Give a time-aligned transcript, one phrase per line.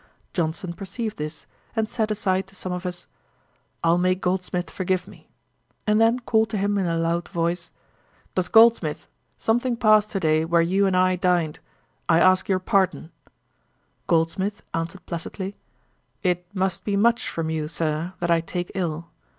[0.33, 1.45] Johnson perceived this,
[1.75, 3.05] and said aside to some of us,
[3.83, 5.29] 'I'll make Goldsmith forgive me;'
[5.85, 7.69] and then called to him in a loud voice,
[8.33, 8.49] 'Dr.
[8.49, 11.59] Goldsmith, something passed to day where you and I dined;
[12.09, 13.11] I ask your pardon.'
[14.07, 15.55] Goldsmith answered placidly,
[16.23, 19.07] 'It must be much from you, Sir, that I take ill.'